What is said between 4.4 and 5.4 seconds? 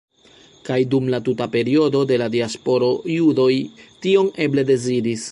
eble deziris.